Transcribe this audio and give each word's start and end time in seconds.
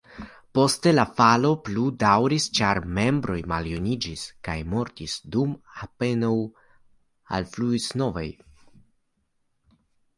Poste 0.57 0.91
la 0.93 1.03
falo 1.19 1.51
plu 1.67 1.83
daŭris, 2.03 2.47
ĉar 2.61 2.81
membroj 2.99 3.37
maljuniĝis 3.53 4.25
kaj 4.49 4.57
mortis, 4.73 5.21
dum 5.37 5.55
apenaŭ 5.89 6.35
alfluis 7.41 7.91
novaj. 8.05 8.29